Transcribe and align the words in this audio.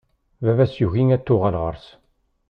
Baba-s 0.43 0.73
yugi 0.79 1.03
ad 1.15 1.23
tuɣal 1.23 1.55
ɣur-s. 1.61 1.87